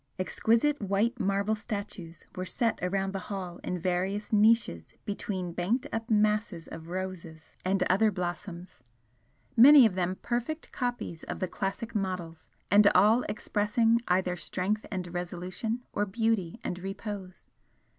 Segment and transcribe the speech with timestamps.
[0.17, 6.09] Exquisite white marble statues were set around the hall in various niches between banked up
[6.09, 8.83] masses of roses and other blossoms
[9.55, 15.13] many of them perfect copies of the classic models, and all expressing either strength and
[15.13, 17.45] resolution, or beauty and repose.